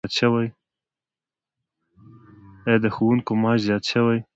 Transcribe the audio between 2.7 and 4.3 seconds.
د ښوونکو معاش زیات شوی؟